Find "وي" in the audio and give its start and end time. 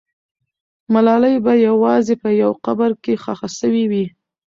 3.91-4.05